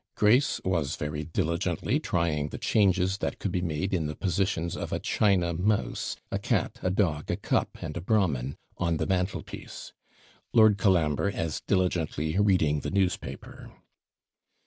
[0.15, 4.91] Grace was very diligently trying the changes that could be made in the positions of
[4.91, 9.93] a china mouse, a cat, a dog, a cup, and a Brahmin, on the mantelpiece;
[10.53, 13.71] Lord Colambre as diligently reading the newspaper.